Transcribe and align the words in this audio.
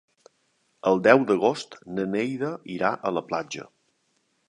El 0.91 1.01
deu 1.09 1.21
d'agost 1.33 1.79
na 1.99 2.07
Neida 2.17 2.53
irà 2.79 2.93
a 3.11 3.17
la 3.19 3.27
platja. 3.33 3.73